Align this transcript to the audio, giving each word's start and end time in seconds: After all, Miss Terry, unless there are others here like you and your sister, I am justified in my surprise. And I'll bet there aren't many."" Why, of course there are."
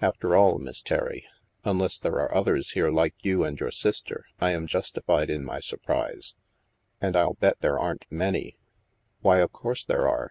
After 0.00 0.36
all, 0.36 0.60
Miss 0.60 0.80
Terry, 0.82 1.26
unless 1.64 1.98
there 1.98 2.20
are 2.20 2.32
others 2.32 2.70
here 2.78 2.90
like 2.90 3.16
you 3.24 3.42
and 3.42 3.58
your 3.58 3.72
sister, 3.72 4.24
I 4.40 4.52
am 4.52 4.68
justified 4.68 5.28
in 5.30 5.44
my 5.44 5.58
surprise. 5.58 6.36
And 7.00 7.16
I'll 7.16 7.34
bet 7.34 7.58
there 7.60 7.80
aren't 7.80 8.04
many."" 8.08 8.56
Why, 9.22 9.38
of 9.40 9.50
course 9.50 9.84
there 9.84 10.06
are." 10.06 10.30